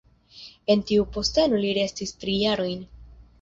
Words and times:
En 0.75 0.79
tiu 0.91 1.05
posteno 1.17 1.59
li 1.65 1.75
restis 1.79 2.15
tri 2.25 2.39
jarojn. 2.47 2.83